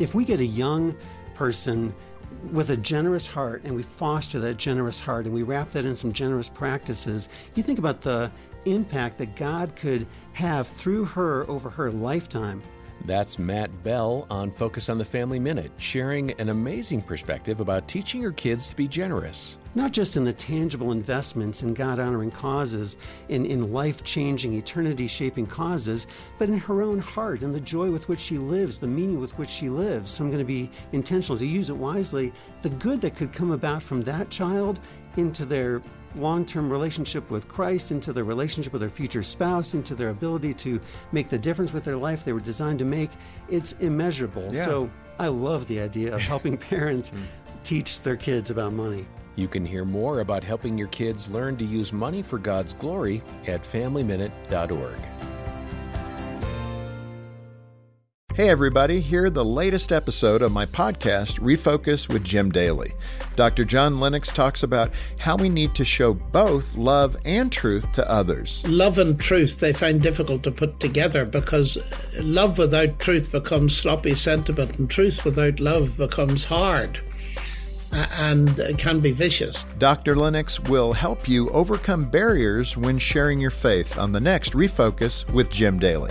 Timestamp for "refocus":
61.40-62.08, 84.54-85.30